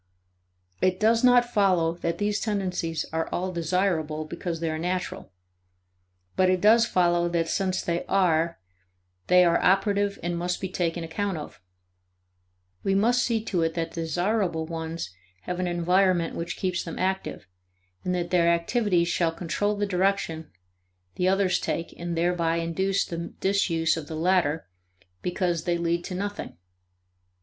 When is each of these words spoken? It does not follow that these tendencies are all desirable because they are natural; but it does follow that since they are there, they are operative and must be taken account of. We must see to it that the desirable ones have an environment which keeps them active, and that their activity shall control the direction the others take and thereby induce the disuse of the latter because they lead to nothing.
It 0.81 0.99
does 0.99 1.23
not 1.23 1.47
follow 1.53 1.93
that 1.93 2.17
these 2.17 2.39
tendencies 2.39 3.05
are 3.13 3.29
all 3.31 3.51
desirable 3.51 4.25
because 4.25 4.59
they 4.59 4.71
are 4.71 4.79
natural; 4.79 5.31
but 6.35 6.49
it 6.49 6.59
does 6.59 6.87
follow 6.87 7.29
that 7.29 7.47
since 7.47 7.83
they 7.83 8.03
are 8.07 8.57
there, 9.27 9.27
they 9.27 9.45
are 9.45 9.61
operative 9.63 10.17
and 10.23 10.35
must 10.35 10.59
be 10.59 10.69
taken 10.69 11.03
account 11.03 11.37
of. 11.37 11.61
We 12.81 12.95
must 12.95 13.21
see 13.21 13.43
to 13.45 13.61
it 13.61 13.75
that 13.75 13.91
the 13.91 14.01
desirable 14.01 14.65
ones 14.65 15.11
have 15.43 15.59
an 15.59 15.67
environment 15.67 16.35
which 16.35 16.57
keeps 16.57 16.83
them 16.83 16.97
active, 16.97 17.45
and 18.03 18.15
that 18.15 18.31
their 18.31 18.49
activity 18.49 19.05
shall 19.05 19.31
control 19.31 19.75
the 19.75 19.85
direction 19.85 20.49
the 21.13 21.27
others 21.27 21.59
take 21.59 21.93
and 21.99 22.17
thereby 22.17 22.55
induce 22.55 23.05
the 23.05 23.35
disuse 23.39 23.95
of 23.97 24.07
the 24.07 24.15
latter 24.15 24.67
because 25.21 25.65
they 25.65 25.77
lead 25.77 26.03
to 26.05 26.15
nothing. 26.15 26.57